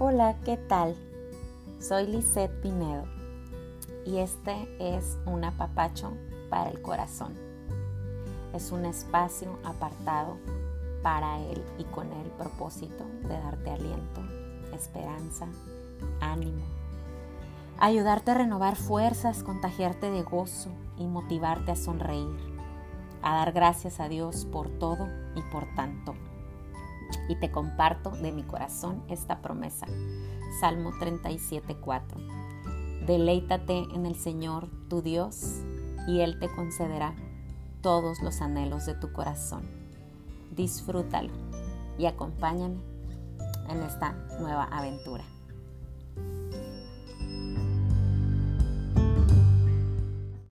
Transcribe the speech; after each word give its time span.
Hola, 0.00 0.36
¿qué 0.44 0.56
tal? 0.56 0.94
Soy 1.80 2.06
Lisette 2.06 2.60
Pinedo 2.62 3.02
y 4.06 4.18
este 4.18 4.68
es 4.78 5.18
un 5.26 5.42
apapacho 5.42 6.12
para 6.48 6.70
el 6.70 6.80
corazón. 6.80 7.34
Es 8.54 8.70
un 8.70 8.84
espacio 8.84 9.58
apartado 9.64 10.36
para 11.02 11.40
él 11.40 11.64
y 11.78 11.84
con 11.84 12.12
el 12.12 12.30
propósito 12.30 13.04
de 13.22 13.40
darte 13.40 13.70
aliento, 13.70 14.22
esperanza, 14.72 15.48
ánimo, 16.20 16.62
ayudarte 17.80 18.30
a 18.30 18.34
renovar 18.34 18.76
fuerzas, 18.76 19.42
contagiarte 19.42 20.12
de 20.12 20.22
gozo 20.22 20.70
y 20.96 21.08
motivarte 21.08 21.72
a 21.72 21.76
sonreír, 21.76 22.38
a 23.20 23.34
dar 23.34 23.50
gracias 23.50 23.98
a 23.98 24.08
Dios 24.08 24.44
por 24.44 24.68
todo 24.68 25.08
y 25.34 25.42
por 25.50 25.66
tanto 25.74 25.87
y 27.28 27.36
te 27.36 27.50
comparto 27.50 28.10
de 28.10 28.32
mi 28.32 28.42
corazón 28.42 29.02
esta 29.08 29.40
promesa. 29.40 29.86
Salmo 30.60 30.92
37.4. 30.92 33.06
Deleítate 33.06 33.84
en 33.94 34.06
el 34.06 34.16
Señor 34.16 34.68
tu 34.88 35.02
Dios 35.02 35.60
y 36.06 36.20
Él 36.20 36.38
te 36.38 36.48
concederá 36.48 37.14
todos 37.80 38.22
los 38.22 38.40
anhelos 38.40 38.86
de 38.86 38.94
tu 38.94 39.12
corazón. 39.12 39.68
Disfrútalo 40.54 41.32
y 41.98 42.06
acompáñame 42.06 42.80
en 43.68 43.82
esta 43.82 44.12
nueva 44.40 44.64
aventura. 44.64 45.24